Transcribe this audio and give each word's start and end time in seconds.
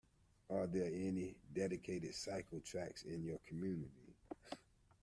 Are 0.49 0.65
there 0.65 0.89
any 0.91 1.35
dedicated 1.53 2.15
cycle 2.15 2.59
tracks 2.61 3.03
in 3.03 3.23
your 3.23 3.37
community? 3.47 4.15